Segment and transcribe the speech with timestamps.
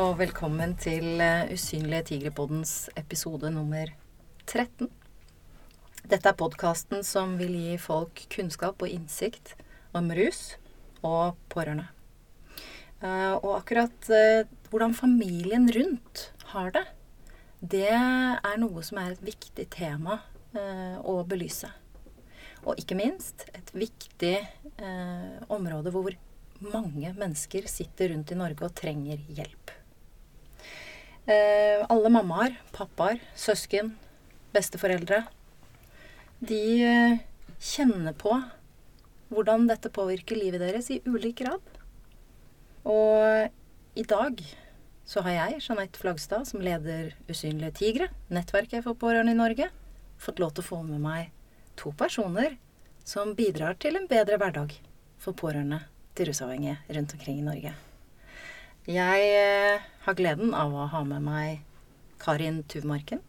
[0.00, 1.20] Og velkommen til
[1.52, 3.90] Usynlige tigre-poddens episode nummer
[4.46, 4.86] 13.
[6.08, 9.52] Dette er podkasten som vil gi folk kunnskap og innsikt
[9.92, 10.54] om rus
[11.04, 11.84] og pårørende.
[13.02, 16.86] Eh, Og akkurat eh, hvordan familien rundt har det,
[17.60, 20.22] det er noe som er et viktig tema
[20.54, 21.68] eh, å belyse.
[22.64, 26.16] Og ikke minst et viktig eh, område hvor
[26.72, 29.76] mange mennesker sitter rundt i Norge og trenger hjelp.
[31.30, 33.92] Eh, alle mammaer, pappaer, søsken,
[34.54, 35.20] besteforeldre,
[36.42, 37.20] de eh,
[37.60, 38.32] kjenner på
[39.30, 41.76] hvordan dette påvirker livet deres i ulik grad.
[42.82, 44.40] Og i dag
[45.06, 49.68] så har jeg, Jeanette Flagstad, som leder Usynlige tigre, nettverket for pårørende i Norge,
[50.18, 51.30] fått lov til å få med meg
[51.78, 52.58] to personer
[53.06, 54.74] som bidrar til en bedre hverdag
[55.20, 55.84] for pårørende
[56.18, 57.76] til rusavhengige rundt omkring i Norge.
[58.88, 61.58] Jeg eh, har gleden av å ha med meg
[62.20, 63.20] Karin Tuvmarken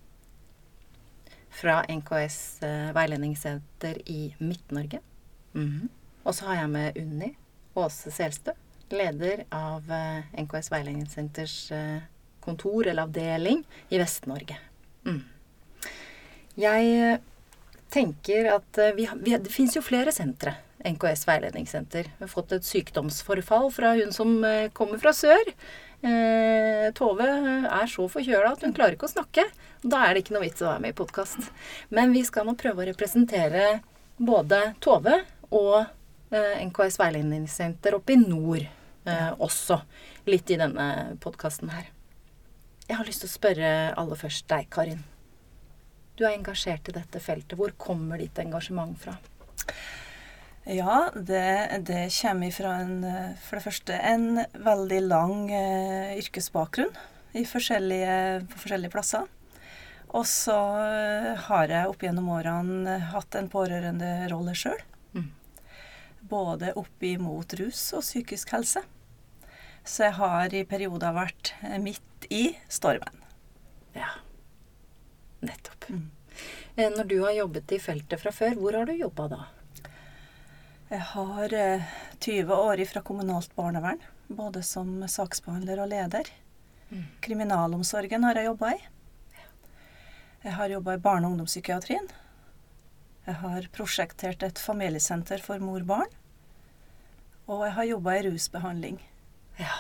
[1.52, 5.02] fra NKS eh, veiledningssenter i Midt-Norge.
[5.52, 5.90] Mhm.
[6.24, 7.34] Og så har jeg med Unni
[7.76, 8.54] Åse Selstø,
[8.94, 11.58] leder av eh, NKS veiledningssenters
[12.40, 14.56] kontor eller avdeling i Vest-Norge.
[15.04, 15.22] Mm.
[16.62, 17.20] Jeg
[17.92, 20.56] tenker at vi, vi, det fins jo flere sentre.
[20.86, 22.10] NKS veiledningssenter.
[22.18, 25.54] Vi har fått et sykdomsforfall fra hun som eh, kommer fra sør.
[26.02, 29.46] Eh, Tove er så forkjøla at hun klarer ikke å snakke.
[29.84, 31.52] Da er det ikke noe vits å være med i podkast.
[31.94, 33.80] Men vi skal nå prøve å representere
[34.18, 35.20] både Tove
[35.54, 35.78] og
[36.34, 39.82] eh, NKS veiledningssenter oppe i nord eh, også.
[40.30, 41.90] Litt i denne podkasten her.
[42.88, 45.04] Jeg har lyst til å spørre aller først deg, Karin.
[46.18, 47.56] Du er engasjert i dette feltet.
[47.58, 49.16] Hvor kommer ditt engasjement fra?
[50.70, 56.94] Ja, det, det kommer fra en, eh, for det første en veldig lang eh, yrkesbakgrunn
[57.33, 59.26] i forskjellige, på forskjellige plasser.
[60.11, 64.82] Og så eh, har jeg opp gjennom årene hatt en pårørenderolle sjøl.
[65.16, 65.30] Mm.
[66.32, 68.83] Både opp imot rus og psykisk helse.
[69.88, 73.23] Så jeg har i perioder vært eh, midt i stormen.
[73.95, 74.11] Ja,
[75.42, 75.89] nettopp.
[75.89, 76.10] Mm.
[76.82, 79.42] Når du har jobbet i feltet fra før, hvor har du jobba da?
[80.92, 81.84] Jeg har eh,
[82.20, 86.28] 20 år fra kommunalt barnevern, både som saksbehandler og leder.
[86.90, 87.06] Mm.
[87.24, 88.80] Kriminalomsorgen har jeg jobba i.
[90.42, 92.10] Jeg har jobba i barne- og ungdomspsykiatrien.
[93.24, 96.12] Jeg har prosjektert et familiesenter for mor-barn.
[97.48, 98.98] Og jeg har jobba i rusbehandling.
[99.62, 99.78] Ja.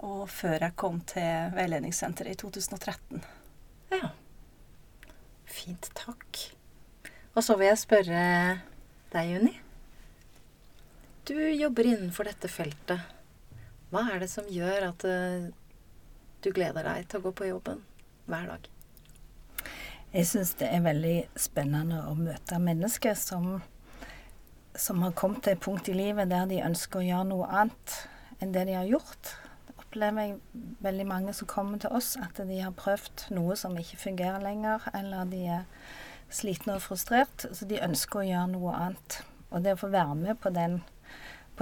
[0.00, 3.20] Og før jeg kom til veiledningssenteret i 2013.
[3.92, 4.14] ja.
[5.44, 6.40] Fint, takk.
[7.34, 8.22] Og så vil jeg spørre
[9.12, 9.52] deg, Juni.
[11.24, 12.98] Du jobber innenfor dette feltet.
[13.92, 15.44] Hva er det som gjør at eh,
[16.42, 17.84] du gleder deg til å gå på jobben
[18.26, 18.64] hver dag?
[20.10, 23.60] Jeg syns det er veldig spennende å møte mennesker som,
[24.74, 27.94] som har kommet til et punkt i livet der de ønsker å gjøre noe annet
[28.42, 29.30] enn det de har gjort.
[29.68, 33.78] Det opplever jeg veldig mange som kommer til oss, at de har prøvd noe som
[33.78, 35.70] ikke fungerer lenger, eller de er
[36.34, 39.22] slitne og frustrert, så de ønsker å gjøre noe annet.
[39.52, 40.80] Og det å få være med på den,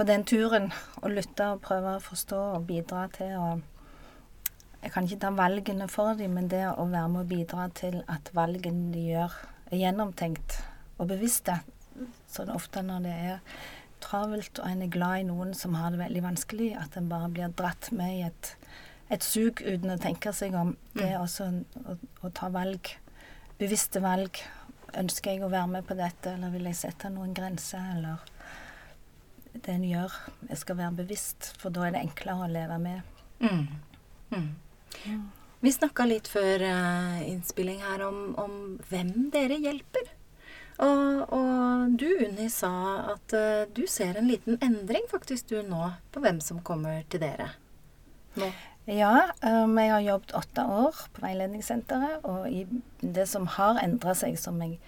[0.01, 0.71] på den turen,
[1.03, 3.49] og lytte og prøve å forstå og bidra til å
[4.81, 7.99] jeg kan ikke ta valgene for dem, men det å være med å bidra til
[8.09, 9.35] at valgene de gjør,
[9.69, 10.55] er gjennomtenkt
[10.97, 11.59] og bevisste.
[12.33, 13.59] Sånn ofte når det er
[14.01, 17.29] travelt og en er glad i noen som har det veldig vanskelig, at en bare
[17.29, 18.51] blir dratt med i et,
[19.13, 20.73] et sug uten å tenke seg om.
[20.97, 21.51] Det er også
[21.85, 22.89] å, å ta valg,
[23.61, 24.41] bevisste valg.
[24.97, 28.25] Ønsker jeg å være med på dette, eller vil jeg sette noen grenser, eller
[29.53, 30.15] det en gjør.
[30.49, 33.21] Jeg skal være bevisst, for da er det enklere å leve med.
[33.41, 33.67] Mm.
[34.31, 35.21] Mm.
[35.61, 38.57] Vi snakka litt før eh, innspilling her om, om
[38.89, 40.09] hvem dere hjelper.
[40.81, 42.71] Og, og du, Unni, sa
[43.13, 47.21] at uh, du ser en liten endring faktisk du nå på hvem som kommer til
[47.21, 47.51] dere.
[48.39, 48.49] Nå.
[48.89, 52.65] Ja, um, jeg har jobbet åtte år på veiledningssenteret, og i
[53.01, 54.79] det som har endra seg, som jeg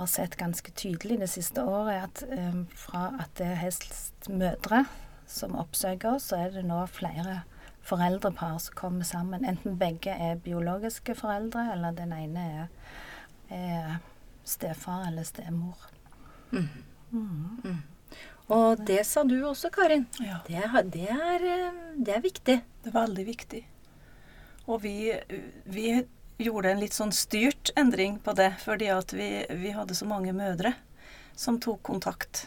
[0.00, 4.28] har sett ganske tydelig det siste året, er at eh, fra at det er helst
[4.32, 4.84] mødre
[5.30, 7.42] som oppsøker oss, så er det nå flere
[7.86, 9.44] foreldrepar som kommer sammen.
[9.46, 12.66] Enten begge er biologiske foreldre, eller den ene er,
[13.54, 13.96] er
[14.44, 15.78] stefar eller stemor.
[16.50, 16.66] Mm.
[17.12, 17.80] Mm.
[18.50, 20.08] Og det sa du også, Karin.
[20.20, 20.40] Ja.
[20.48, 22.56] Det, har- det, er, eh, det er viktig.
[22.82, 23.60] Det er veldig viktig.
[24.66, 25.12] Og vi,
[25.70, 25.86] vi
[26.40, 30.32] gjorde en litt sånn styrt endring på det, fordi at vi, vi hadde så mange
[30.36, 30.74] mødre
[31.38, 32.46] som tok kontakt.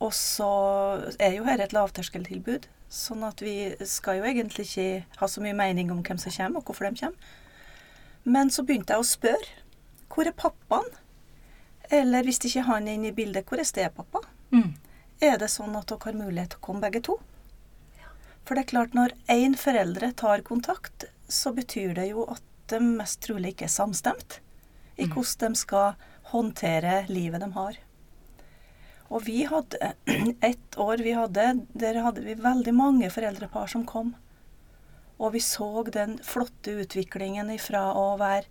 [0.00, 0.50] Og så
[1.20, 5.54] er jo her et lavterskeltilbud, Sånn at vi skal jo egentlig ikke ha så mye
[5.54, 7.36] mening om hvem som kommer, og hvorfor de kommer.
[8.26, 9.60] Men så begynte jeg å spørre.
[10.10, 10.88] Hvor er pappaen?
[11.94, 14.24] Eller hvis ikke han er inne i bildet, hvor er stepappa?
[14.50, 14.74] Mm.
[15.22, 17.16] Er det sånn at dere har mulighet til å komme begge to?
[18.42, 22.80] For det er klart, når én foreldre tar kontakt, så betyr det jo at de
[22.80, 24.40] mest trolig ikke er samstemt
[24.96, 25.12] i Mm.
[25.14, 25.94] hvordan de skal
[26.30, 27.78] håndtere livet de har.
[29.10, 29.94] Og vi hadde
[30.50, 34.14] et år vi hadde, der hadde vi veldig mange foreldrepar som kom.
[35.18, 38.46] Og vi så den flotte utviklingen ifra å være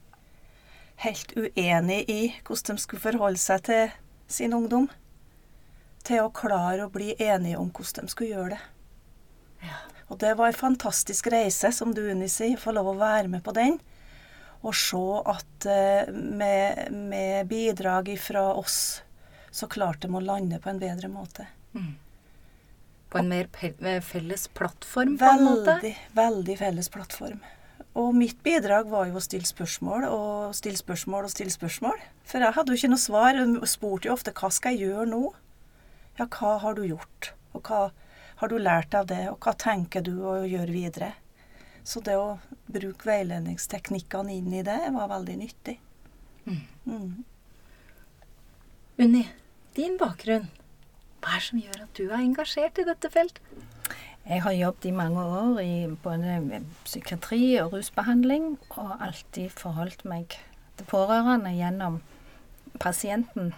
[1.05, 3.93] helt uenig i hvordan de skulle forholde seg til
[4.27, 4.89] sin ungdom,
[6.03, 8.59] til å klare å bli enige om hvordan de skulle gjøre det.
[9.63, 9.79] Ja.
[10.09, 13.43] Og det var en fantastisk reise, som du, Unni sier, få lov å være med
[13.45, 13.79] på den.
[14.67, 14.99] Og se
[15.31, 19.01] at eh, med, med bidrag fra oss,
[19.51, 21.45] så klarte de å lande på en bedre måte.
[21.73, 21.93] Mm.
[23.09, 25.77] På en mer pe- eh, felles plattform, på en måte?
[25.79, 27.39] Veldig, veldig felles plattform.
[27.97, 31.97] Og mitt bidrag var jo å stille spørsmål og stille spørsmål og stille spørsmål.
[32.29, 33.39] For jeg hadde jo ikke noe svar.
[33.41, 35.23] og spurte jo ofte hva skal jeg gjøre nå?
[36.19, 37.31] Ja, hva har du gjort?
[37.55, 37.89] Og hva
[38.43, 39.23] har du lært av det?
[39.31, 41.13] Og hva tenker du å gjøre videre?
[41.89, 42.37] Så det å
[42.69, 45.79] bruke veiledningsteknikkene inn i det var veldig nyttig.
[46.45, 46.59] Mm.
[46.85, 47.13] Mm.
[48.99, 49.23] Unni,
[49.77, 50.45] din bakgrunn.
[51.19, 53.41] Hva er det som gjør at du er engasjert i dette felt?
[54.29, 60.35] Jeg har jobbet i mange år i både psykiatri og rusbehandling, og alltid forholdt meg
[60.77, 61.97] til pårørende gjennom
[62.79, 63.55] pasienten.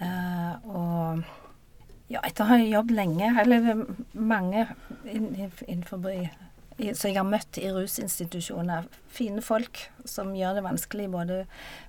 [0.00, 1.22] Uh, og
[2.08, 3.84] ja, etter å ha jobbet lenge, eller
[4.14, 4.64] mange
[5.04, 6.00] inn- innenfor
[6.76, 11.38] som jeg har møtt i rusinstitusjoner, fine folk som gjør det vanskelig både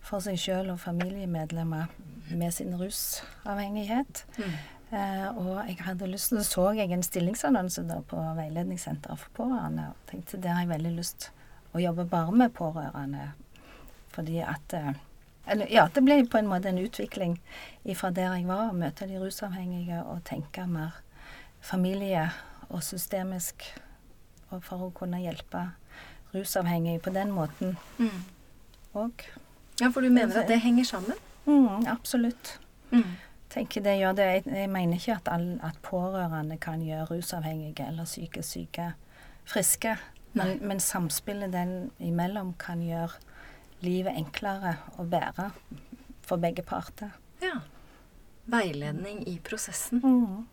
[0.05, 1.91] for seg sjøl og familiemedlemmer
[2.31, 4.23] med sin rusavhengighet.
[4.91, 9.89] Eh, og jeg hadde lyst til, så jeg en stillingsannonse da på Veiledningssenteret for pårørende,
[9.91, 11.31] og tenkte der har jeg veldig lyst
[11.75, 13.33] å jobbe bare med pårørende.
[14.15, 14.93] Fordi at eh,
[15.47, 17.37] eller, Ja, det ble på en måte en utvikling
[17.87, 21.01] ifra der jeg var, å møte de rusavhengige og tenke mer
[21.63, 22.29] familie
[22.69, 23.63] og systemisk,
[24.63, 25.65] for å kunne hjelpe
[26.33, 28.23] rusavhengige på den måten Mm.
[28.95, 29.25] òg.
[29.81, 31.17] Ja, for du mener at det henger sammen?
[31.45, 32.59] Mm, absolutt.
[32.91, 33.03] Mm.
[33.49, 34.25] tenker det gjør det.
[34.25, 38.93] Jeg, jeg mener ikke at, all, at pårørende kan gjøre rusavhengige eller psykisk syke
[39.45, 39.97] friske.
[40.33, 43.15] Men, men samspillet den imellom kan gjøre
[43.81, 45.51] livet enklere å bære
[46.27, 47.09] for begge parter.
[47.41, 47.59] Ja.
[48.45, 50.01] Veiledning i prosessen.
[50.03, 50.45] Mm.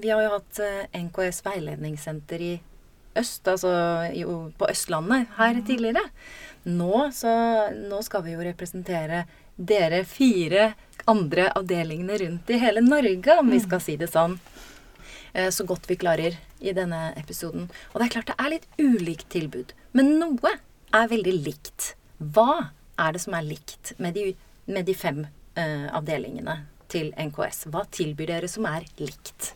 [0.00, 2.52] Vi har jo hatt eh, NKS veiledningssenter i
[3.18, 3.72] øst, altså
[4.16, 6.04] jo, på Østlandet her tidligere.
[6.64, 7.32] Nå, så,
[7.74, 9.24] nå skal vi jo representere
[9.56, 10.72] dere fire
[11.10, 14.38] andre avdelingene rundt i hele Norge, om vi skal si det sånn.
[15.32, 17.68] Eh, Så godt vi klarer i denne episoden.
[17.92, 19.72] Og det er klart det er litt ulikt tilbud.
[19.92, 20.54] Men noe
[20.94, 21.94] er veldig likt.
[22.18, 22.70] Hva
[23.00, 24.32] er det som er likt med de,
[24.66, 26.60] med de fem uh, avdelingene
[26.92, 27.66] til NKS?
[27.72, 29.54] Hva tilbyr dere som er likt?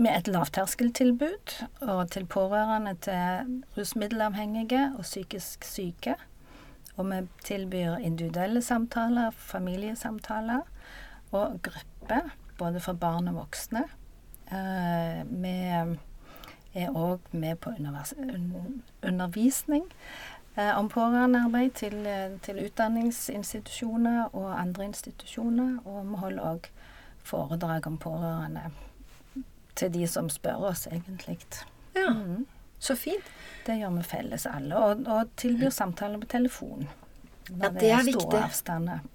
[0.00, 1.50] Med et lavterskeltilbud
[1.80, 6.14] og til pårørende til rusmiddelavhengige og psykisk syke.
[6.96, 10.60] Og vi tilbyr individuelle samtaler, familiesamtaler
[11.32, 13.84] og grupper, både for barn og voksne.
[14.52, 15.54] Eh, vi
[16.74, 17.76] er òg med på
[19.02, 19.84] undervisning
[20.56, 25.78] eh, om pårørendearbeid til, eh, til utdanningsinstitusjoner og andre institusjoner.
[25.84, 26.70] Og vi holder òg
[27.22, 28.70] foredrag om pårørende
[29.80, 31.38] til de som spør oss, egentlig.
[31.96, 32.46] Ja, Mm.
[32.80, 33.24] så fint.
[33.66, 36.86] Det gjør vi felles alle, og, og tilbyr samtaler på telefon.
[37.50, 38.40] Ja, det er viktig.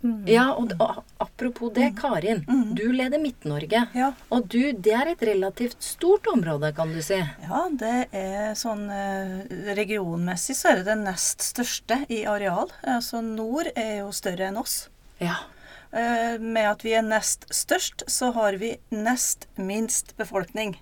[0.03, 0.25] Mm.
[0.27, 2.41] Ja, og, og apropos det, Karin.
[2.49, 2.73] Mm.
[2.75, 3.85] Du leder Midt-Norge.
[3.95, 4.09] Ja.
[4.29, 7.15] Og du, det er et relativt stort område, kan du si.
[7.45, 9.37] Ja, det er sånn eh,
[9.79, 12.73] Regionmessig så er det det nest største i areal.
[12.83, 14.89] Altså nord er jo større enn oss.
[15.23, 15.37] Ja.
[15.95, 20.75] Eh, med at vi er nest størst, så har vi nest minst befolkning.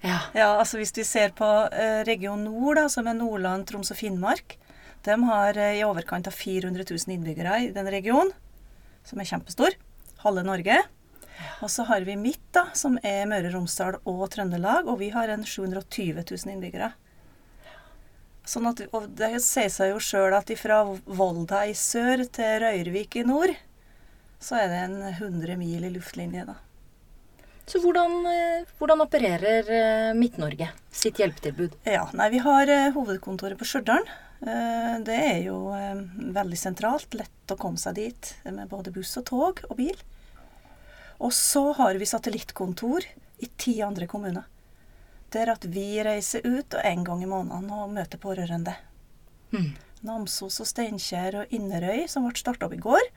[0.00, 0.20] Ja.
[0.32, 3.98] Ja, altså Hvis vi ser på eh, region nord, da, som er Nordland, Troms og
[3.98, 4.54] Finnmark
[5.02, 8.32] De har eh, i overkant av 400 000 innbyggere i den regionen,
[9.04, 9.76] som er kjempestor.
[10.22, 10.78] Halve Norge.
[11.60, 15.12] Og så har vi mitt, da, som er Møre og Romsdal og Trøndelag, og vi
[15.12, 16.92] har en 720 000 innbyggere.
[18.48, 23.20] Sånn at, og Det sier seg jo sjøl at fra Volda i sør til Røyrvik
[23.20, 23.52] i nord,
[24.40, 26.56] så er det en 100 mil i luftlinje, da.
[27.68, 31.74] Så hvordan, eh, hvordan opererer eh, Midt-Norge sitt hjelpetilbud?
[31.84, 34.08] Ja, nei, vi har eh, hovedkontoret på Stjørdal.
[34.38, 35.56] Det er jo
[36.30, 37.10] veldig sentralt.
[37.18, 39.98] Lett å komme seg dit med både buss og tog og bil.
[41.18, 43.02] Og så har vi satellittkontor
[43.42, 44.46] i ti andre kommuner.
[45.28, 48.72] der at vi reiser ut og en gang i måneden og møter pårørende.
[49.50, 49.74] Mm.
[50.06, 53.10] Namsos og Steinkjer og Inderøy, som ble starta opp i går.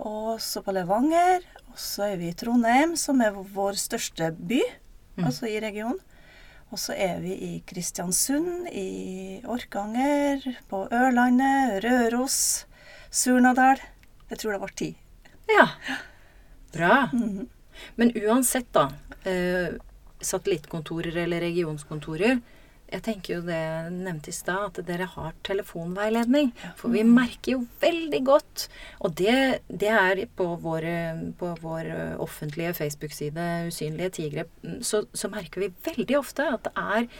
[0.00, 1.40] Og så på Levanger.
[1.70, 4.60] Og så er vi i Trondheim, som er vår største by,
[5.16, 5.24] Mm.
[5.24, 5.98] altså i regionen.
[6.70, 12.66] Og så er vi i Kristiansund, i Orkanger, på Ørlandet, Røros,
[13.10, 13.78] Surnadal.
[14.28, 14.90] Jeg tror det var ti.
[15.48, 15.68] Ja.
[16.72, 17.06] Bra.
[17.12, 17.48] Mhm.
[17.96, 18.90] Men uansett, da.
[19.24, 19.72] Eh,
[20.20, 22.40] satellittkontorer eller regionskontorer.
[22.96, 23.60] Jeg tenker jo det
[23.92, 26.52] nevnte i stad, at dere har telefonveiledning.
[26.78, 28.66] For vi merker jo veldig godt,
[29.04, 29.36] og det,
[29.68, 30.86] det er på vår,
[31.36, 31.90] på vår
[32.24, 34.46] offentlige Facebook-side Usynlige tigre,
[34.84, 37.10] så, så merker vi veldig ofte at det er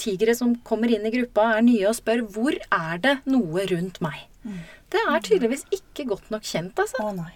[0.00, 4.02] tigre som kommer inn i gruppa, er nye og spør hvor er det noe rundt
[4.04, 4.26] meg.
[4.92, 7.02] Det er tydeligvis ikke godt nok kjent, altså.
[7.02, 7.32] Å nei.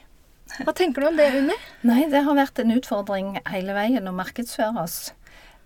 [0.59, 1.57] Hva tenker du om det, Unni?
[1.87, 5.13] Nei, det har vært en utfordring hele veien å markedsføre oss.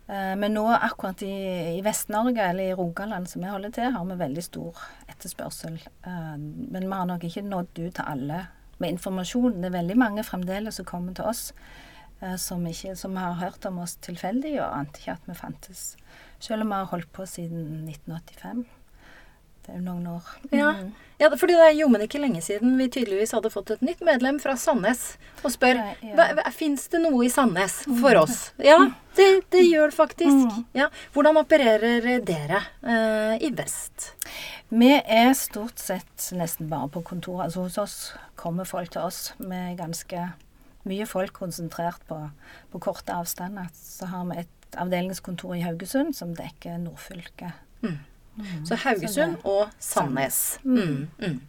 [0.07, 1.33] Eh, Men nå akkurat i,
[1.79, 5.81] i Vest-Norge, eller i Rogaland som vi holder til, har vi veldig stor etterspørsel.
[6.07, 8.47] Eh, Men vi har nok ikke nådd ut til alle
[8.79, 9.61] med informasjon.
[9.63, 11.53] Det er veldig mange fremdeles som kommer til oss
[12.21, 15.85] eh, som, ikke, som har hørt om oss tilfeldig og ante ikke at vi fantes.
[16.39, 18.65] Selv om vi har holdt på siden 1985.
[19.65, 20.31] Det er jo noen år.
[20.53, 20.75] Ja.
[20.77, 20.93] Mm.
[21.15, 24.01] Ja, ja, fordi det er jommen ikke lenge siden vi tydeligvis hadde fått et nytt
[24.05, 26.27] medlem fra Sandnes og spør Ja, ja.
[26.41, 26.51] ja.
[26.53, 28.49] Fins det noe i Sandnes for oss.
[28.59, 28.81] Ja,
[29.17, 30.43] det, det gjør det faktisk.
[30.51, 30.65] Mm.
[30.75, 30.89] Ja.
[31.15, 34.11] Hvordan opererer dere eh, i vest?
[34.75, 37.47] Vi er stort sett nesten bare på kontoret.
[37.47, 37.99] Altså hos oss
[38.41, 40.33] kommer folk til oss med ganske
[40.85, 42.19] mye folk konsentrert på,
[42.73, 43.71] på korte avstander.
[43.79, 47.55] Så har vi et avdelingskontor i Haugesund som dekker nordfylket.
[47.85, 48.01] Mm.
[48.67, 50.59] Så Haugesund og Sandnes.
[50.65, 51.09] Mm.
[51.19, 51.41] Mm.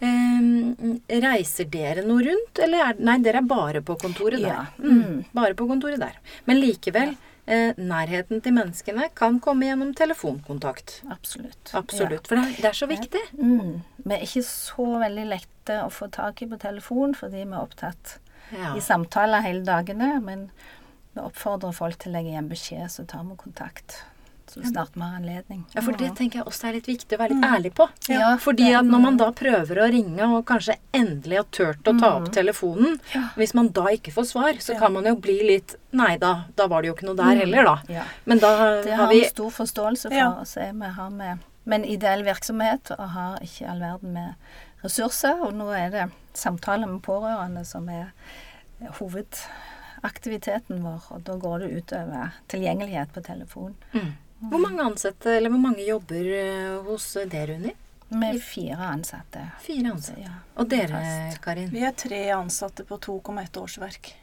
[0.00, 1.00] Mm.
[1.08, 4.52] Eh, reiser dere noe rundt, eller er Nei, dere er bare på kontoret der.
[4.52, 4.66] Ja.
[4.78, 5.00] Mm.
[5.02, 5.24] Mm.
[5.34, 6.16] Bare på kontoret der.
[6.46, 7.16] Men likevel,
[7.46, 11.00] eh, nærheten til menneskene kan komme gjennom telefonkontakt.
[11.10, 11.74] Absolutt.
[11.74, 12.28] Absolutt.
[12.30, 13.24] For det er, det er så viktig.
[13.34, 13.44] Ja.
[13.44, 13.82] Mm.
[14.08, 18.18] Er ikke så veldig lette å få tak i på telefon fordi vi er opptatt
[18.54, 18.74] Ja.
[18.76, 20.14] i samtaler hele dagene.
[20.24, 20.50] Men
[21.14, 24.02] vi oppfordrer folk til å legge igjen beskjed, så tar vi kontakt
[24.50, 25.64] så snart vi har anledning.
[25.74, 27.88] Ja, for det tenker jeg også er litt viktig å være litt ærlig på.
[28.08, 31.94] Ja, Fordi at når man da prøver å ringe, og kanskje endelig har turt å
[32.00, 32.98] ta opp telefonen,
[33.36, 34.78] hvis man da ikke får svar, så Ja.
[34.78, 37.64] kan man jo bli litt Nei da, da var det jo ikke noe der heller,
[37.64, 37.76] da.
[37.88, 38.02] Ja.
[38.26, 40.14] Men da Det har vi stor forståelse for.
[40.16, 40.30] Ja.
[40.42, 40.70] å se.
[40.72, 44.34] Vi har med, men en ideell virksomhet og har ikke all verden med
[44.84, 45.40] ressurser.
[45.40, 48.12] Og nå er det samtaler med pårørende som er
[48.98, 51.02] hovedaktiviteten vår.
[51.14, 53.74] Og da går det utover tilgjengelighet på telefon.
[53.92, 54.12] mm.
[54.40, 57.74] Hvor mange ansatte, eller hvor mange jobber eh, hos dere, Unni?
[58.08, 59.42] Med fire ansatte.
[59.60, 60.22] Fire ansatte.
[60.22, 60.36] ja.
[60.56, 61.42] Og dere, Fast.
[61.44, 61.68] Karin?
[61.74, 64.14] Vi er tre ansatte på 2,1 årsverk.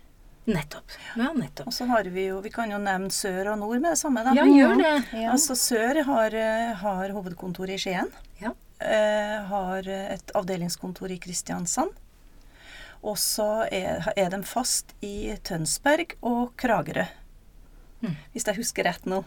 [0.45, 0.93] Nettopp.
[1.17, 1.67] Ja, nettopp.
[1.67, 4.22] Og så har vi jo Vi kan jo nevne sør og nord med det samme,
[4.25, 4.34] da.
[4.38, 4.93] Ja, gjør det.
[5.17, 5.31] Ja.
[5.34, 8.12] Altså Sør har, eh, har hovedkontor i Skien.
[8.41, 8.53] Ja.
[8.79, 11.91] Eh, har et avdelingskontor i Kristiansand.
[13.05, 17.05] Og så er, er de fast i Tønsberg og Kragerø.
[18.06, 18.16] Mm.
[18.34, 19.24] Hvis jeg husker rett nå.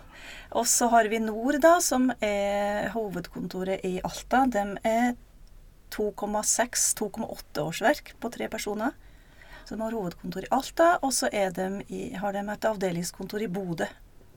[0.56, 4.44] Og så har vi Nord, da, som er hovedkontoret i Alta.
[4.46, 5.16] De er
[5.94, 8.96] 2,6-2,8 årsverk på tre personer.
[9.64, 13.44] Så de har hovedkontor i Alta, og så er de i, har de et avdelingskontor
[13.44, 13.88] i Bodø.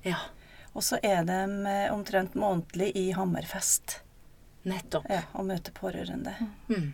[0.04, 0.18] Ja,
[0.74, 4.02] Og så er de eh, omtrent månedlig i Hammerfest
[4.64, 5.06] nettopp.
[5.10, 6.34] ja, og møter pårørende.
[6.70, 6.94] Mm.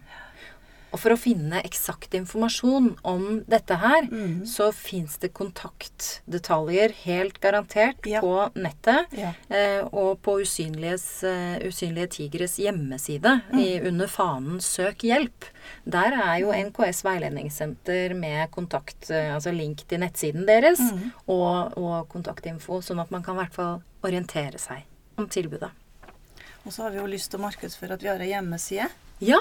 [0.96, 4.46] Og for å finne eksakt informasjon om dette her, mm.
[4.48, 8.22] så fins det kontaktdetaljer helt garantert Ja.
[8.24, 9.12] på nettet.
[9.12, 9.34] Ja.
[9.50, 13.60] Eh, og på eh, Usynlige tigres hjemmeside Mm.
[13.60, 15.52] i, under fanen 'Søk hjelp'.
[15.86, 21.12] Der er jo NKS veiledningssenter med kontakt, eh, altså link til nettsiden deres mm.
[21.28, 24.84] og, og kontaktinfo, sånn at man kan i hvert fall orientere seg
[25.18, 25.72] om tilbudet.
[26.66, 28.90] Og så har vi jo lyst til å markedsføre at vi har ei hjemmeside.
[29.20, 29.40] Ja,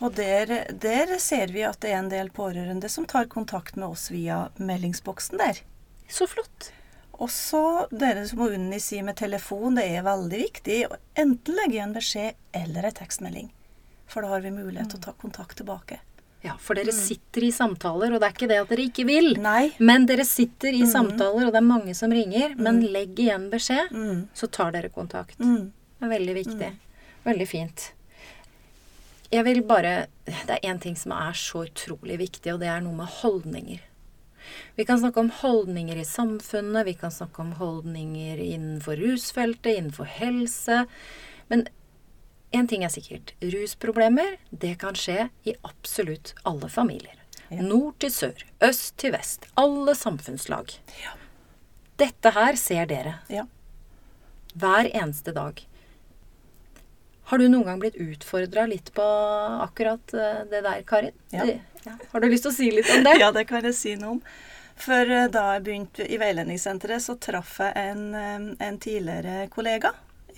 [0.00, 3.88] Og der, der ser vi at det er en del pårørende som tar kontakt med
[3.88, 5.60] oss via meldingsboksen der.
[6.08, 6.70] så flott.
[7.18, 11.78] Og så det som Unni sier med telefon, det er veldig viktig å enten legge
[11.78, 13.48] igjen beskjed eller en tekstmelding.
[14.06, 15.98] For da har vi mulighet til å ta kontakt tilbake.
[16.44, 19.32] Ja, for dere sitter i samtaler, og det er ikke det at dere ikke vil.
[19.40, 19.72] Nei.
[19.80, 22.54] Men dere sitter i samtaler, og det er mange som ringer.
[22.60, 24.28] Men legg igjen beskjed, Mm.
[24.34, 25.38] så tar dere kontakt.
[25.40, 25.72] Mm.
[25.98, 26.70] Det er veldig viktig.
[27.24, 27.92] Veldig fint.
[29.32, 32.80] Jeg vil bare Det er én ting som er så utrolig viktig, og det er
[32.82, 33.80] noe med holdninger.
[34.76, 40.06] Vi kan snakke om holdninger i samfunnet, vi kan snakke om holdninger innenfor rusfeltet, innenfor
[40.06, 40.84] helse.
[41.50, 41.66] Men
[42.54, 43.34] én ting er sikkert.
[43.42, 47.18] Rusproblemer, det kan skje i absolutt alle familier.
[47.48, 47.62] Ja.
[47.62, 49.46] Nord til sør, øst til vest.
[49.58, 50.78] Alle samfunnslag.
[51.98, 53.46] Dette her ser dere Ja.
[54.54, 55.66] hver eneste dag.
[57.26, 59.04] Har du noen gang blitt utfordra litt på
[59.64, 61.14] akkurat eh, det der, Karin?
[61.34, 61.46] Ja.
[61.82, 61.94] Ja.
[62.12, 63.16] Har du lyst til å si litt om det?
[63.22, 64.20] Ja, det kan jeg si noe om.
[64.78, 69.90] For eh, da jeg begynte i veiledningssenteret, så traff jeg en, eh, en tidligere kollega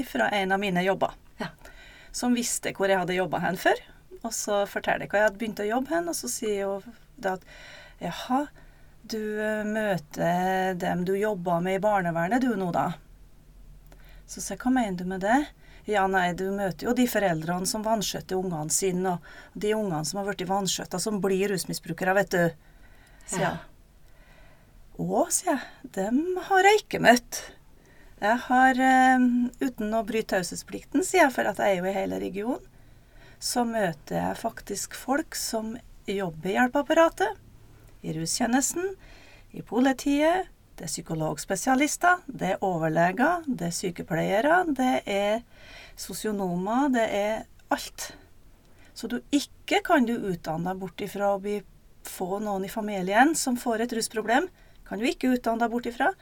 [0.08, 1.12] fra en av mine jobber.
[1.42, 1.50] Ja.
[2.14, 3.84] Som visste hvor jeg hadde jobba hen før.
[4.22, 6.98] Og så forteller jeg hvor jeg hadde begynt å jobbe hen, og så sier hun
[7.20, 7.44] da at
[8.00, 8.46] jaha,
[9.08, 9.20] du
[9.68, 12.90] møter dem du jobba med i barnevernet du nå, da?
[14.24, 15.40] Så sier jeg, hva mener du med det?
[15.88, 20.18] Ja, nei, du møter jo de foreldrene som vanskjøtter ungene sine, og de ungene som
[20.20, 22.42] har blitt vanskjøtta, som blir rusmisbrukere, vet du.
[23.28, 23.50] Sier Ja.
[23.54, 23.60] jeg.
[24.98, 27.40] Å, sier jeg, dem har jeg ikke møtt.
[28.20, 29.18] Jeg har, eh,
[29.62, 32.66] uten å bryte taushetsplikten, sier jeg, for at jeg er jo i hele regionen,
[33.40, 35.76] så møter jeg faktisk folk som
[36.06, 37.36] jobber i hjelpeapparatet,
[38.02, 38.96] i rustjenesten,
[39.54, 45.40] i politiet, det er psykologspesialister, det er overleger, det er sykepleiere, det er
[45.98, 47.40] sosionomer, det er
[47.74, 48.12] alt.
[48.94, 51.60] Så du ikke kan du utdanne deg bort ifra å bli,
[52.06, 54.46] få noen i familien som får et rusproblem.
[54.86, 56.12] Kan du ikke utdanne deg bort ifra.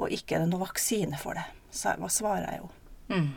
[0.00, 1.44] Og ikke er det noe vaksine for det.
[1.74, 2.70] Så hva svarer jeg jo?
[3.12, 3.28] Mm.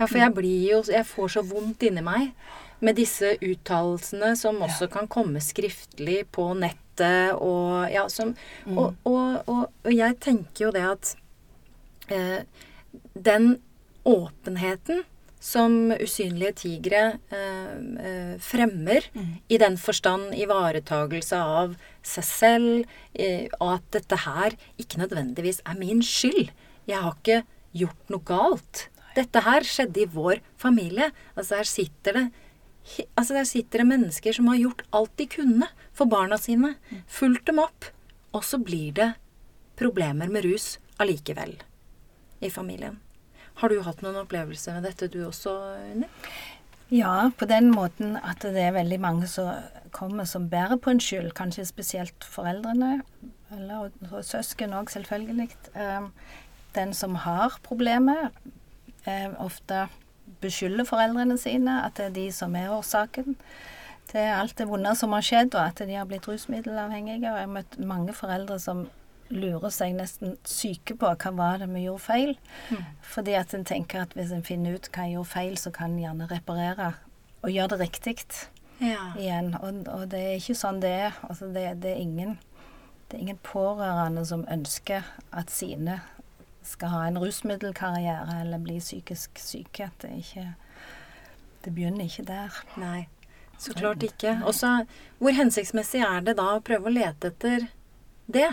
[0.00, 2.32] Ja, for jeg blir jo Jeg får så vondt inni meg
[2.80, 8.34] med disse uttalelsene som også kan komme skriftlig på nettet og Ja, som
[8.68, 11.14] og, og, og, og jeg tenker jo det at
[12.12, 12.42] eh,
[13.16, 13.54] den
[14.04, 15.04] åpenheten
[15.40, 19.06] som usynlige tigre eh, eh, fremmer,
[19.48, 25.80] i den forstand ivaretagelse av seg selv, eh, og at dette her ikke nødvendigvis er
[25.80, 26.52] min skyld.
[26.90, 27.40] Jeg har ikke
[27.72, 28.84] gjort noe galt.
[29.16, 31.08] Dette her skjedde i vår familie.
[31.34, 32.26] Altså her sitter det
[33.14, 36.74] Altså der sitter det mennesker som har gjort alt de kunne for barna sine.
[37.06, 37.90] Fulgt dem opp.
[38.32, 39.12] Og så blir det
[39.80, 41.56] problemer med rus allikevel
[42.40, 42.98] i familien.
[43.60, 45.52] Har du hatt noen opplevelser med dette du også,
[45.92, 46.08] Unni?
[46.90, 49.52] Ja, på den måten at det er veldig mange som
[49.94, 51.30] kommer som bærer på en skyld.
[51.38, 53.02] Kanskje spesielt foreldrene,
[53.54, 55.50] eller og, søsken òg, selvfølgelig.
[55.74, 56.08] Eh,
[56.74, 58.34] den som har problemet,
[59.06, 59.86] eh, ofte
[60.40, 63.36] beskylder foreldrene sine at det er de som er årsaken.
[64.14, 67.20] Er alt det vonde som har skjedd, og at de har blitt rusmiddelavhengige.
[67.30, 68.88] Og jeg har møtt mange foreldre som
[69.30, 72.32] lurer seg nesten syke på hva var det vi gjorde feil.
[73.06, 75.92] Fordi at en tenker at hvis en finner ut hva en gjorde feil, så kan
[75.94, 76.88] en gjerne reparere
[77.44, 78.16] og gjøre det riktig
[78.80, 79.12] Ja.
[79.14, 79.54] igjen.
[79.62, 81.12] Og, og det er ikke sånn det er.
[81.28, 82.38] Altså det, det, er ingen,
[83.10, 86.00] det er ingen pårørende som ønsker at sine
[86.70, 89.90] skal ha en rusmiddelkarriere eller bli psykisk syke.
[90.00, 90.48] Det er ikke
[91.64, 92.54] Det begynner ikke der.
[92.80, 93.08] Nei,
[93.60, 94.38] så klart ikke.
[94.48, 94.86] Og så
[95.18, 97.68] hvor hensiktsmessig er det da å prøve å lete etter
[98.32, 98.48] det?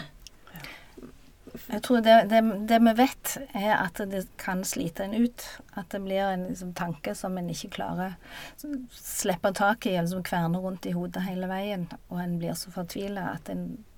[1.67, 5.45] Jeg tror det, det, det vi vet, er at det kan slite en ut.
[5.80, 8.17] At det blir en liksom, tanke som en ikke klarer
[8.63, 11.88] å slippe tak i, eller som kverner rundt i hodet hele veien.
[12.12, 13.51] Og en blir så fortvila at,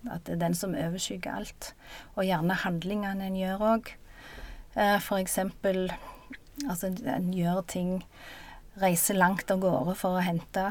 [0.08, 1.74] at det er den som overskygger alt.
[2.16, 3.94] Og gjerne handlingene en gjør òg.
[4.80, 5.90] Eh, for eksempel
[6.68, 7.92] Altså, en gjør ting
[8.80, 10.70] Reiser langt av gårde for å hente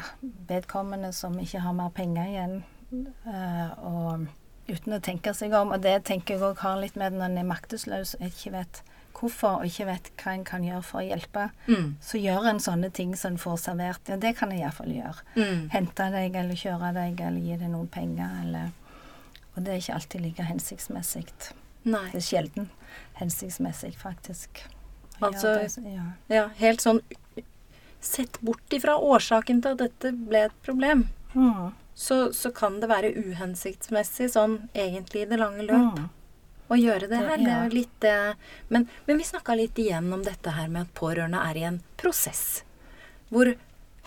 [0.49, 2.55] vedkommende som ikke har mer penger igjen.
[2.89, 4.25] Eh, og
[4.69, 5.75] uten å tenke seg om.
[5.75, 8.81] Og det tenker jeg òg har litt med når en er maktesløs og ikke vet
[9.19, 11.45] hvorfor, og ikke vet hva en kan gjøre for å hjelpe.
[11.67, 11.93] Mm.
[12.01, 14.09] Så gjør en sånne ting som en får servert.
[14.09, 15.25] Ja, det kan jeg iallfall gjøre.
[15.35, 15.63] Mm.
[15.75, 18.75] Hente deg, eller kjøre deg, eller gi deg noen penger, eller
[19.57, 21.25] Og det er ikke alltid like hensiktsmessig.
[21.85, 22.05] Nei.
[22.11, 22.69] Det er sjelden
[23.19, 24.63] hensiktsmessig, faktisk.
[25.21, 25.93] Altså- ja, det.
[25.93, 26.05] ja.
[26.35, 27.01] Ja, helt sånn
[28.01, 31.09] Sett bort ifra årsaken til at dette ble et problem.
[31.35, 31.73] Mm.
[31.93, 36.09] Så, så kan det være uhensiktsmessig sånn egentlig i det lange løp Mm.
[36.71, 37.37] å gjøre det her.
[37.37, 38.35] Det er litt det
[38.69, 41.81] men, men vi snakka litt igjen om dette her med at pårørende er i en
[41.97, 42.63] prosess.
[43.29, 43.51] Hvor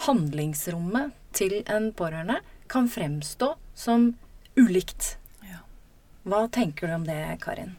[0.06, 4.14] handlingsrommet til en pårørende kan fremstå som
[4.56, 5.16] ulikt.
[6.22, 7.74] Hva tenker du om det, Karin?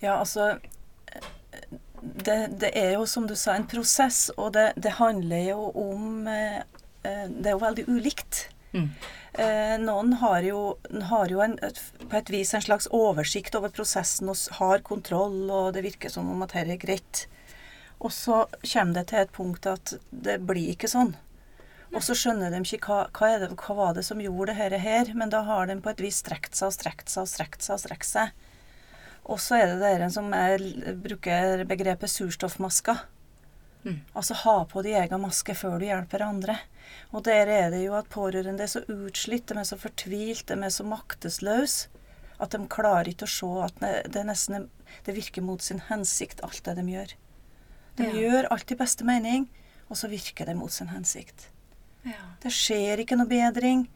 [0.00, 0.54] Ja, altså
[2.04, 6.26] det, det er jo, som du sa, en prosess, og det, det handler jo om
[6.28, 6.60] eh,
[7.02, 8.48] eh, Det er jo veldig ulikt.
[8.74, 8.88] Mm.
[9.40, 10.60] Eh, noen har jo,
[11.10, 15.38] har jo en, et, på et vis en slags oversikt over prosessen og har kontroll,
[15.50, 17.24] og det virker som om at dette er greit.
[18.04, 21.14] Og så kommer det til et punkt at det blir ikke sånn.
[21.94, 25.12] Og så skjønner de ikke hva, hva, det, hva var det som gjorde dette her,
[25.14, 27.76] men da har de på et vis strekt seg og strekt seg og strekt seg
[27.76, 28.32] og strekt seg.
[29.24, 30.60] Og så er det dere som er,
[31.00, 33.04] bruker begrepet surstoffmasker.
[33.84, 34.00] Mm.
[34.16, 36.58] Altså ha på din egen maske før du hjelper andre.
[37.12, 40.58] Og der er det jo at pårørende er så utslitt, de er så fortvilt, de
[40.58, 41.88] er så maktesløse.
[42.42, 44.66] At de klarer ikke å se at det, det nesten
[45.06, 47.14] det virker mot sin hensikt, alt det de gjør.
[47.96, 48.14] De Ja.
[48.18, 49.46] gjør alt i beste mening,
[49.88, 51.48] og så virker det mot sin hensikt.
[52.04, 52.22] Ja.
[52.42, 53.86] Det skjer ikke noe bedring.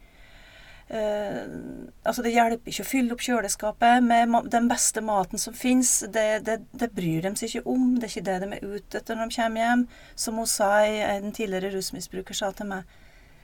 [0.89, 5.99] Uh, altså Det hjelper ikke å fylle opp kjøleskapet med den beste maten som fins.
[6.09, 7.91] Det, det, det bryr de seg ikke om.
[7.99, 9.83] Det er ikke det de er ute etter når de kommer hjem.
[10.17, 12.97] Som hun sa, en tidligere rusmisbruker sa til meg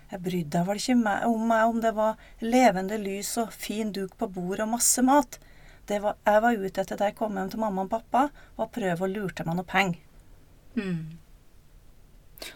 [0.10, 4.18] Jeg brydde meg vel ikke om meg om det var levende lys og fin duk
[4.18, 5.38] på bordet og masse mat.
[5.86, 8.72] Det var, jeg var ute etter da jeg kom hjem til mamma og pappa, og
[8.74, 10.02] prøve å lure til meg noe penger.
[10.76, 11.18] Mm.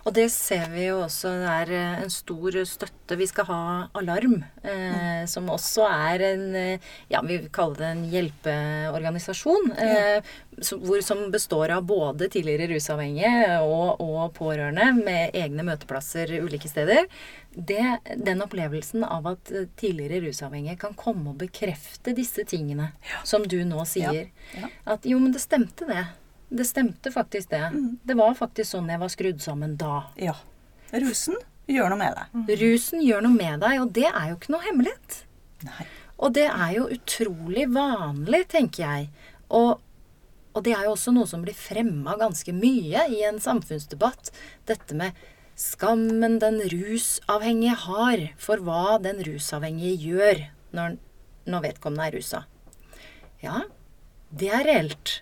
[0.05, 3.17] Og det ser vi jo også det er eh, en stor støtte.
[3.19, 3.61] Vi skal ha
[3.97, 9.71] Alarm, eh, som også er en eh, Ja, vi vil kalle det en hjelpeorganisasjon.
[9.79, 16.33] Eh, som, hvor, som består av både tidligere rusavhengige og, og pårørende med egne møteplasser
[16.43, 17.07] ulike steder.
[17.55, 17.81] Det,
[18.19, 22.91] den opplevelsen av at tidligere rusavhengige kan komme og bekrefte disse tingene,
[23.27, 24.29] som du nå sier.
[24.55, 24.71] Ja.
[24.95, 26.05] At jo, men det stemte, det.
[26.49, 27.61] Det stemte faktisk det.
[27.73, 27.99] Mm.
[28.03, 30.03] Det var faktisk sånn jeg var skrudd sammen da.
[30.17, 30.35] Ja.
[30.89, 31.37] Rusen
[31.69, 32.53] gjør noe med deg.
[32.63, 35.19] Rusen gjør noe med deg, og det er jo ikke noe hemmelighet.
[35.67, 35.85] Nei.
[36.19, 39.09] Og det er jo utrolig vanlig, tenker jeg.
[39.55, 39.77] Og,
[40.55, 44.33] og det er jo også noe som blir fremma ganske mye i en samfunnsdebatt.
[44.67, 45.15] Dette med
[45.59, 50.43] skammen den rusavhengige har for hva den rusavhengige gjør
[50.75, 50.99] når,
[51.47, 52.43] når vedkommende er rusa.
[53.43, 53.63] Ja,
[54.29, 55.19] det er reelt.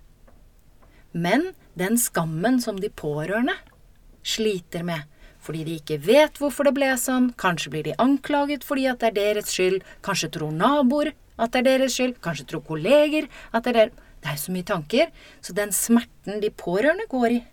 [1.18, 3.56] Men den skammen som de pårørende
[4.28, 5.06] sliter med,
[5.42, 9.12] fordi de ikke vet hvorfor det ble sånn, kanskje blir de anklaget fordi at det
[9.12, 13.64] er deres skyld, kanskje tror naboer at det er deres skyld, kanskje tror kolleger at
[13.64, 15.12] det er deres Det er så mye tanker.
[15.46, 17.44] Så den smerten de pårørende går i,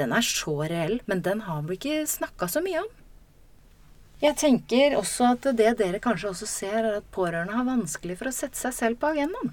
[0.00, 2.88] den er så reell, men den har vi ikke snakka så mye om.
[4.22, 8.30] Jeg tenker også at det dere kanskje også ser, er at pårørende har vanskelig for
[8.30, 9.52] å sette seg selv på agendaen.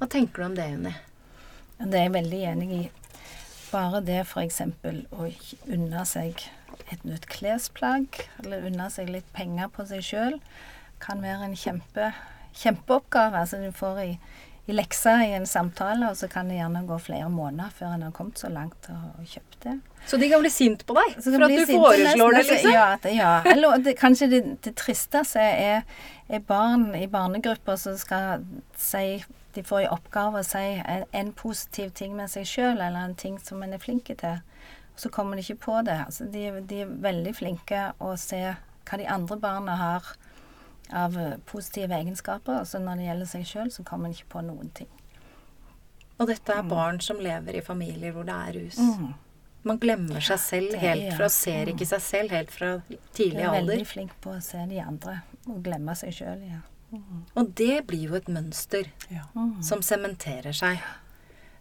[0.00, 0.94] Hva tenker du om det, Unni?
[1.82, 2.82] Det er jeg veldig enig i.
[3.72, 4.60] Bare det f.eks.
[5.16, 5.28] å
[5.72, 6.44] unne seg
[6.92, 10.38] et nytt klesplagg, eller unne seg litt penger på seg sjøl,
[11.02, 12.12] kan være en kjempe,
[12.60, 13.42] kjempeoppgave.
[13.44, 14.10] Altså du får i,
[14.68, 18.06] i leksa i en samtale, og så kan det gjerne gå flere måneder før en
[18.06, 19.76] har kommet så langt og kjøpt det.
[20.06, 22.74] Så de kan bli sint på deg for at du foreslår det, liksom?
[22.76, 23.34] Ja, det, ja.
[23.48, 25.86] Eller det, kanskje det, det tristeste er,
[26.28, 28.44] er barn i barnegrupper som skal
[28.78, 29.22] si
[29.54, 33.16] De får i oppgave å si en, en positiv ting med seg sjøl, eller en
[33.18, 34.40] ting som en er flink til.
[34.96, 35.98] Så kommer de ikke på det.
[36.06, 38.40] Altså, de, de er veldig flinke å se
[38.88, 40.12] hva de andre barna har
[40.92, 42.64] av eh, positive egenskaper.
[42.68, 44.90] Så når det gjelder seg sjøl, så kommer en ikke på noen ting.
[46.20, 48.78] Og dette er barn som lever i familier hvor det er rus.
[48.78, 49.12] Mm.
[49.66, 53.52] Man glemmer seg selv helt fra ser ikke seg selv helt fra De Du er
[53.54, 53.84] veldig alder.
[53.86, 56.42] flinke på å se de andre og glemme seg sjøl.
[56.50, 56.60] Ja.
[57.36, 59.22] Og det blir jo et mønster Ja.
[59.62, 60.78] Som sementerer seg.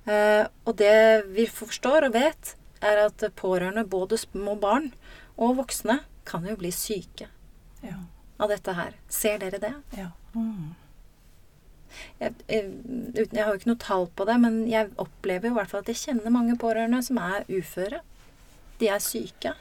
[0.05, 4.91] Eh, og det vi forstår og vet, er at pårørende, både små barn
[5.37, 7.27] og voksne, kan jo bli syke
[7.83, 7.97] Ja.
[8.39, 8.93] av dette her.
[9.09, 9.73] Ser dere det?
[9.97, 10.09] ja.
[10.35, 10.75] Mm.
[12.21, 12.67] Jeg, jeg,
[13.17, 15.69] uten, jeg har jo ikke noe tall på det, men jeg opplever jo i hvert
[15.69, 17.99] fall at jeg kjenner mange pårørende som er uføre.
[18.79, 19.53] De er syke.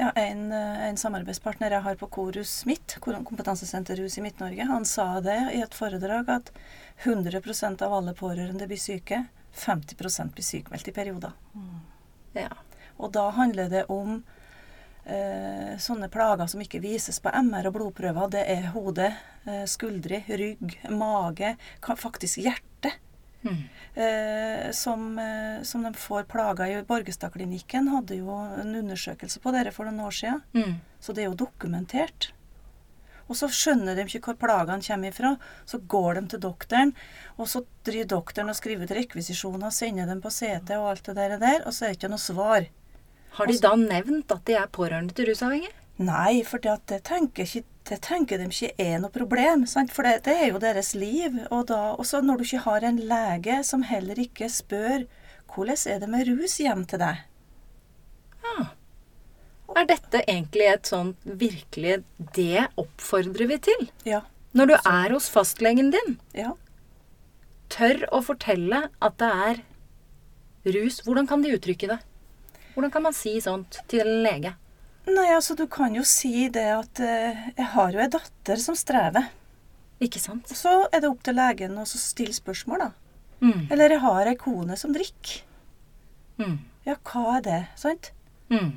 [0.00, 4.84] Ja, en, eh, en samarbeidspartner jeg har på Korus mitt, kompetansesenterhus kompetansesenter i Midt-Norge, han
[4.86, 6.52] sa det i et foredrag at
[7.02, 9.24] 100% av alle pårørende blir syke.
[9.58, 9.98] 50
[10.34, 11.34] blir sykmeldt i perioder.
[12.32, 12.52] Ja.
[12.96, 14.22] Og da handler det om
[15.02, 18.30] eh, sånne plager som ikke vises på MR og blodprøver.
[18.30, 19.10] Det er hode,
[19.50, 22.94] eh, skuldre, rygg, mage, faktisk hjerte.
[23.44, 23.60] Mm.
[23.94, 26.80] Eh, som, eh, som de får plager i.
[26.86, 30.42] Borgestadklinikken hadde jo en undersøkelse på dere for noen år siden.
[30.54, 30.74] Mm.
[31.00, 32.32] Så det er jo dokumentert.
[33.28, 35.34] Og så skjønner de ikke hvor plagene kommer ifra.
[35.68, 36.94] Så går de til doktoren,
[37.36, 41.10] og så driver doktoren og skriver ut rekvisisjoner og sender dem på CT og alt
[41.10, 42.68] det der og så er det ikke noe svar.
[43.36, 45.74] Har de da nevnt at de er pårørende til rusavhengige?
[45.98, 49.64] Nei, for det, det, tenker ikke, det tenker de ikke er noe problem.
[49.66, 49.90] Sant?
[49.94, 51.40] For det, det er jo deres liv.
[51.50, 55.08] Og da, også når du ikke har en lege som heller ikke spør
[55.48, 57.24] hvordan er det med rus hjem til deg?
[59.76, 61.98] Er dette egentlig et sånn virkelig
[62.36, 63.88] Det oppfordrer vi til?
[64.08, 64.22] Ja.
[64.56, 66.54] Når du er hos fastlegen din, Ja.
[67.68, 69.60] tør å fortelle at det er
[70.72, 71.02] rus.
[71.04, 71.98] Hvordan kan de uttrykke det?
[72.74, 74.54] Hvordan kan man si sånt til en lege?
[75.08, 78.76] Nei, altså du kan jo si det at eh, jeg har jo ei datter som
[78.76, 79.30] strever.
[80.04, 80.50] Ikke sant?
[80.54, 82.90] Så er det opp til legen å stille spørsmål, da.
[83.40, 83.68] Mm.
[83.70, 85.40] Eller jeg har ei kone som drikker.
[86.38, 86.58] Mm.
[86.86, 87.62] Ja, hva er det?
[87.78, 88.12] Sant?
[88.52, 88.76] Mm.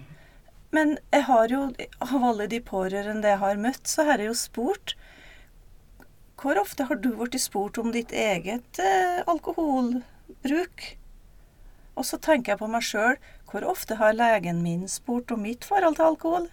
[0.72, 1.62] Men jeg har jo,
[2.00, 4.96] av alle de pårørende jeg har møtt, så har jeg jo spurt
[6.42, 10.86] hvor ofte har du blitt spurt om ditt eget eh, alkoholbruk?
[12.02, 13.20] Og så tenker jeg på meg sjøl.
[13.52, 16.48] Hvor ofte har legen min spurt om mitt forhold til alkohol?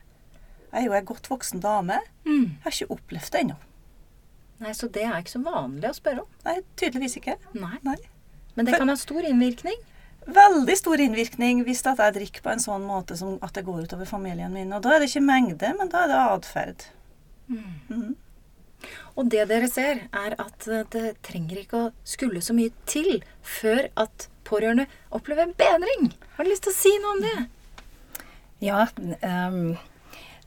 [0.68, 2.02] Jeg er jo ei godt voksen dame.
[2.26, 2.58] Mm.
[2.58, 3.56] Jeg har ikke opplevd det ennå.
[4.58, 6.30] Nei, Så det er ikke så vanlig å spørre om.
[6.44, 7.38] Nei, tydeligvis ikke.
[7.56, 7.78] Nei.
[7.87, 7.96] Nei.
[8.58, 9.80] Men det kan ha stor innvirkning.
[10.28, 14.08] Veldig stor innvirkning hvis jeg drikker på en sånn måte som at det går utover
[14.11, 14.74] familien min.
[14.76, 16.88] Og da er det ikke mengde, men da er det atferd.
[17.48, 18.16] Mhm.
[19.18, 23.88] Og det dere ser, er at det trenger ikke å skulle så mye til før
[23.98, 26.11] at pårørende opplever en bedring.
[26.37, 27.38] Har du lyst til å si noe om det?
[28.64, 28.88] Ja,
[29.22, 29.76] Um,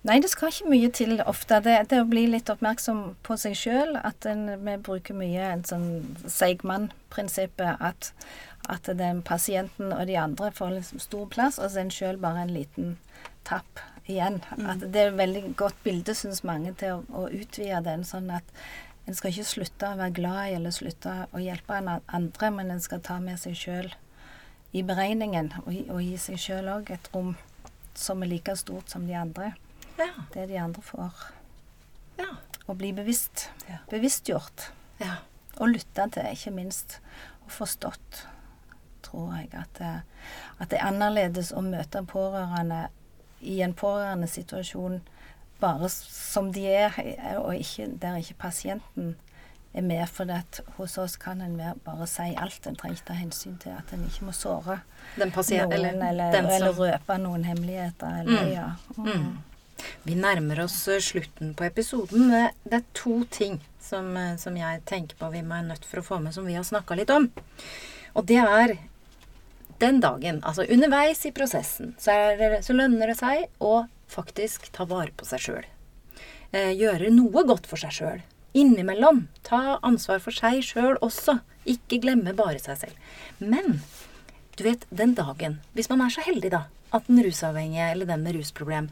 [0.03, 1.61] nei, det skal ikke mye til ofte.
[1.63, 3.95] Det, det å bli litt oppmerksom på seg sjøl.
[4.01, 5.87] At en, vi bruker mye en sånn
[6.25, 7.79] Seigmann-prinsippet.
[7.79, 8.11] At,
[8.71, 12.45] at den pasienten og de andre får liksom stor plass, og så en sjøl bare
[12.45, 12.97] en liten
[13.47, 14.41] tapp igjen.
[14.59, 18.03] At det er et veldig godt bilde, syns mange, til å, å utvide den.
[18.07, 18.47] Sånn at
[19.09, 22.83] en skal ikke slutte å være glad i eller slutte å hjelpe andre, men en
[22.83, 23.89] skal ta med seg sjøl
[24.77, 27.33] i beregningen, og, og gi seg sjøl òg et rom
[27.97, 29.51] som er like stort som de andre.
[29.97, 30.13] Ja.
[30.33, 31.25] Det de andre får.
[32.21, 32.29] Ja.
[32.69, 33.49] Å bli bevisst.
[33.67, 33.81] Ja.
[33.91, 34.71] Bevisstgjort.
[35.01, 35.19] ja.
[35.59, 36.95] Og lytte til, ikke minst.
[37.43, 38.21] Og forstått,
[39.03, 39.49] tror jeg.
[39.51, 39.89] At det,
[40.63, 42.85] at det er annerledes å møte pårørende
[43.41, 45.01] i en pårørendesituasjon
[45.61, 46.95] bare som de er,
[47.39, 49.13] og ikke, der ikke pasienten
[49.73, 50.03] er med.
[50.11, 52.65] For at hos oss kan en bare si alt.
[52.67, 54.81] En trenger ta hensyn til at en ikke må såre
[55.17, 55.31] noen,
[55.71, 58.19] eller, eller, den eller, røpe noen hemmeligheter.
[58.23, 58.51] Eller, Mm.
[58.51, 58.69] ja.
[58.97, 59.37] Mm.
[60.03, 62.29] Vi nærmer oss eh, slutten på episoden.
[62.63, 66.01] Det er to ting som, eh, som jeg tenker på vi må er nødt for
[66.01, 67.31] å få med, som vi har snakka litt om.
[68.13, 68.75] Og det er
[69.81, 74.69] den dagen, altså underveis i prosessen, så, er det, så lønner det seg å faktisk
[74.75, 75.65] ta vare på seg sjøl.
[76.51, 78.21] Eh, gjøre noe godt for seg sjøl.
[78.57, 79.25] Innimellom.
[79.47, 81.39] Ta ansvar for seg sjøl også.
[81.69, 83.11] Ikke glemme bare seg selv.
[83.39, 83.79] Men
[84.57, 88.23] du vet, den dagen, hvis man er så heldig da, at den rusavhengige eller den
[88.25, 88.91] med rusproblem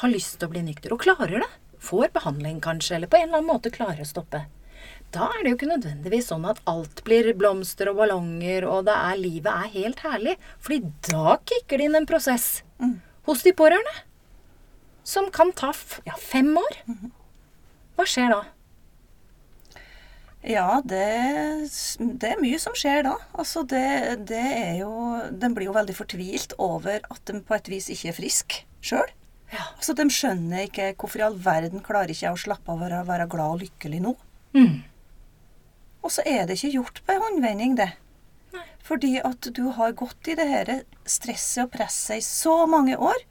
[0.00, 1.50] har lyst til å bli nykter, og klarer det,
[1.84, 4.46] får behandling kanskje, eller på en eller annen måte klarer å stoppe,
[5.14, 8.96] da er det jo ikke nødvendigvis sånn at alt blir blomster og ballonger, og det
[8.96, 10.34] er, livet er helt herlig.
[10.60, 12.48] Fordi da kicker det inn en prosess
[13.28, 13.94] hos de pårørende.
[15.06, 15.70] Som kan ta
[16.06, 16.78] ja, fem år.
[17.96, 18.42] Hva skjer da?
[20.46, 21.02] Ja, det,
[21.98, 23.16] det er mye som skjer da.
[23.34, 24.90] Altså det, det er jo
[25.42, 29.10] Den blir jo veldig fortvilt over at de på et vis ikke er frisk sjøl.
[29.52, 29.62] Ja.
[29.76, 32.82] Altså, de skjønner ikke hvorfor i all verden klarer ikke jeg å slappe av og
[32.82, 34.14] være, være glad og lykkelig nå.
[34.58, 34.76] Mm.
[36.06, 37.88] Og så er det ikke gjort på en håndvending, det.
[38.54, 38.66] Nei.
[38.86, 40.72] Fordi at du har gått i det her
[41.06, 43.22] stresset og presset i så mange år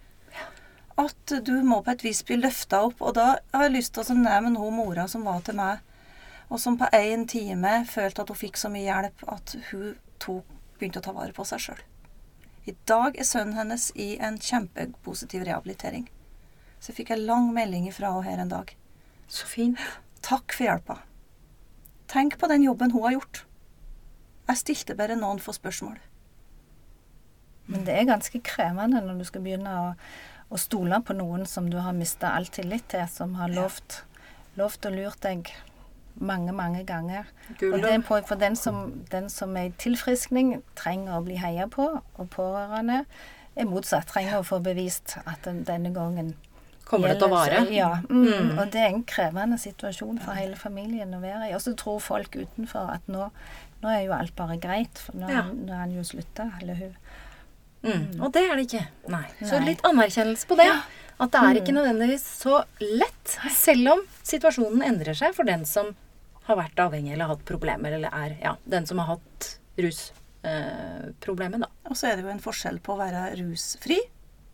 [1.01, 3.01] at du må på et vis bli løfta opp.
[3.01, 5.83] Og da har jeg lyst til å nevne hun mora som var til meg,
[6.49, 10.45] og som på én time følte at hun fikk så mye hjelp at hun tok,
[10.77, 11.81] begynte å ta vare på seg sjøl.
[12.65, 16.07] I dag er sønnen hennes i en kjempepositiv rehabilitering.
[16.79, 18.71] Så jeg fikk en lang melding fra henne her en dag.
[19.27, 19.81] Så fint.
[20.25, 20.99] Takk for hjelpa.
[22.09, 23.43] Tenk på den jobben hun har gjort.
[24.49, 25.97] Jeg stilte bare noen få spørsmål.
[27.69, 29.85] Men det er ganske krevende når du skal begynne å,
[30.49, 34.03] å stole på noen som du har mista all tillit til, som har lovt,
[34.59, 35.49] lovt og lurt deg
[36.15, 37.27] mange, mange ganger.
[37.59, 41.23] Gull Og det er på, for den som, den som er i tilfriskning, trenger å
[41.25, 43.03] bli heia på, og pårørende
[43.55, 44.07] er motsatt.
[44.11, 46.35] Trenger å få bevist at den, denne gangen
[46.85, 47.65] kommer det til å vare.
[47.73, 47.91] Ja.
[48.09, 48.25] Mm.
[48.25, 48.49] Mm.
[48.61, 51.55] Og det er en krevende situasjon for hele familien å være i.
[51.57, 53.29] Og så tror folk utenfor at nå,
[53.81, 55.47] nå er jo alt bare greit, for nå, Ja.
[55.49, 56.97] nå er han jo slutta, eller hun.
[57.85, 58.21] Mm.
[58.21, 58.85] Og det er det ikke.
[59.13, 59.25] Nei.
[59.45, 60.69] Så litt anerkjennelse på det.
[61.15, 65.93] At det er ikke nødvendigvis så lett, selv om situasjonen endrer seg for den som
[66.45, 69.47] har vært avhengig eller hatt problemer, eller er ja, den som har hatt
[69.79, 71.69] rusproblemet, eh, da.
[71.89, 74.01] Og så er det jo en forskjell på å være rusfri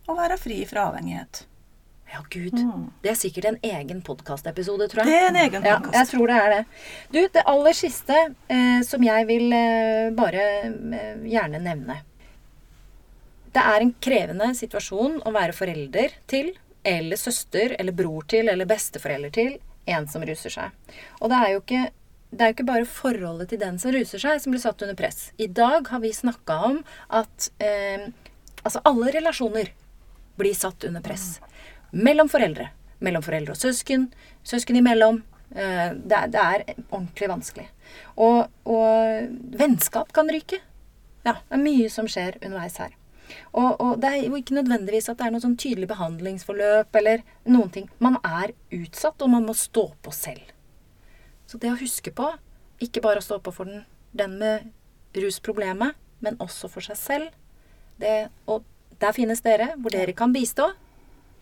[0.05, 1.47] og være fri fra avhengighet.
[2.11, 2.57] Ja, gud.
[3.01, 5.07] Det er sikkert en egen podkastepisode, tror jeg.
[5.07, 6.61] Det er en egen Ja, jeg tror det er det.
[7.13, 8.17] Du, det aller siste
[8.51, 12.01] eh, som jeg vil eh, bare eh, gjerne nevne.
[13.51, 16.53] Det er en krevende situasjon å være forelder til,
[16.87, 19.57] eller søster, eller bror til, eller besteforelder til
[19.91, 20.95] en som ruser seg.
[21.19, 21.81] Og det er jo ikke,
[22.31, 24.97] det er jo ikke bare forholdet til den som ruser seg, som blir satt under
[24.97, 25.31] press.
[25.41, 26.79] I dag har vi snakka om
[27.21, 28.07] at eh,
[28.61, 29.73] altså alle relasjoner
[30.39, 31.35] blir satt under press.
[31.91, 32.69] Mellom foreldre.
[33.03, 34.07] Mellom foreldre og søsken.
[34.47, 35.21] Søsken imellom.
[35.51, 37.67] Eh, det, det er ordentlig vanskelig.
[38.15, 40.61] Og, og vennskap kan ryke.
[41.25, 42.95] Ja, det er mye som skjer underveis her.
[43.51, 47.23] Og, og det er jo ikke nødvendigvis at det er noe sånn tydelig behandlingsforløp eller
[47.49, 47.89] noen ting.
[48.03, 50.53] Man er utsatt, og man må stå på selv.
[51.49, 52.29] Så det å huske på,
[52.81, 53.83] ikke bare å stå på for den,
[54.15, 54.69] den med
[55.17, 57.33] rusproblemet, men også for seg selv.
[58.01, 58.63] Det, og
[59.01, 60.71] der finnes dere, hvor dere kan bistå.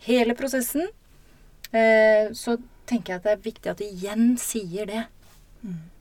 [0.06, 0.88] Hele prosessen.
[1.70, 2.56] Eh, så
[2.90, 5.04] tenker jeg at det er viktig at de igjen sier det.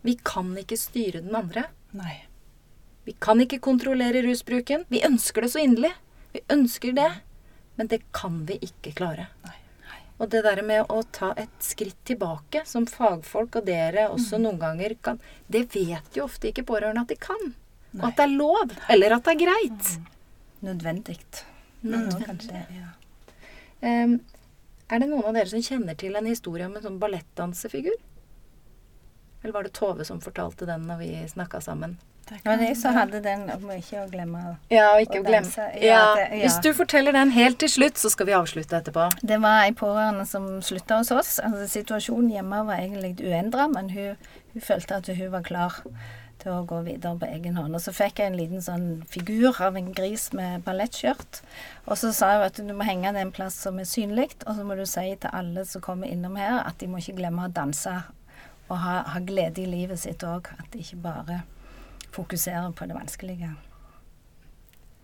[0.02, 1.68] Vi kan ikke styre den andre.
[1.98, 2.16] Nei.
[3.10, 4.84] Vi kan ikke kontrollere rusbruken.
[4.94, 5.90] Vi ønsker det så inderlig.
[6.36, 7.08] Vi ønsker det.
[7.80, 9.24] Men det kan vi ikke klare.
[9.48, 9.56] Nei.
[10.20, 14.44] Og det der med å ta et skritt tilbake, som fagfolk og dere også Mm.
[14.44, 15.20] noen ganger kan
[15.50, 17.56] Det vet jo ofte ikke pårørende at de kan.
[17.98, 18.76] Og at det er lov.
[18.90, 19.90] Eller at det er greit.
[20.62, 21.18] Nødvendig.
[21.82, 22.26] Nødvendig.
[22.28, 24.04] Kanskje, ja.
[24.04, 24.20] um,
[24.92, 27.98] er det noen av dere som kjenner til en historie om en sånn ballettdansefigur?
[29.42, 31.98] Eller var det Tove som fortalte den når vi snakka sammen?
[32.30, 35.48] Det var jeg som hadde den, om ikke å glemme Ja, og ikke å glemme.
[35.50, 36.44] danse, Ja, ja, det- ja.
[36.48, 39.10] Hvis du forteller den helt til slutt, så skal vi avslutte etterpå.
[39.26, 41.40] Det var ei pårørende som slutta hos oss.
[41.40, 44.16] Altså, situasjonen hjemme var egentlig uendra, men hun,
[44.54, 45.82] hun følte at hun var klar
[46.40, 47.76] til å gå videre på egen hånd.
[47.76, 51.42] Og så fikk jeg en liten sånn figur av en gris med ballettskjørt.
[51.88, 54.56] Og så sa hun at du må henge det en plass som er synlig, og
[54.56, 57.44] så må du si til alle som kommer innom her, at de må ikke glemme
[57.50, 58.04] å danse
[58.70, 60.46] og ha, ha glede i livet sitt òg.
[60.60, 61.42] At de ikke bare
[62.12, 63.54] fokuserer på det vanskelige.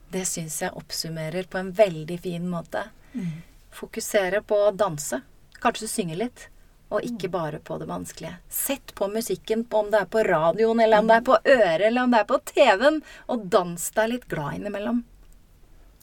[0.10, 2.86] Det syns jeg oppsummerer på en veldig fin måte.
[3.14, 3.42] Mm.
[3.76, 5.22] Fokusere på å danse.
[5.64, 6.48] Kanskje synge litt.
[6.94, 8.38] Og ikke bare på det vanskelige.
[8.50, 11.82] Sett på musikken, på om det er på radioen, eller om det er på øret,
[11.88, 13.02] eller om det er på TV-en,
[13.34, 15.02] og dans deg litt glad innimellom.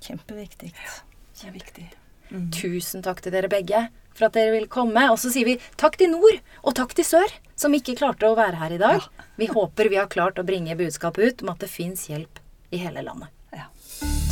[0.02, 0.72] Kjempeviktig.
[0.74, 0.96] Ja,
[1.38, 1.86] kjempeviktig.
[2.32, 2.48] Mm.
[2.56, 5.08] Tusen takk til dere begge for at dere vil komme.
[5.12, 8.38] Og så sier vi takk til nord, og takk til sør, som ikke klarte å
[8.38, 9.08] være her i dag.
[9.40, 12.80] Vi håper vi har klart å bringe budskapet ut om at det fins hjelp i
[12.82, 13.32] hele landet.
[13.52, 13.68] Ja.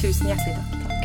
[0.00, 0.58] Tusen hjertelig.
[0.80, 0.99] Takk.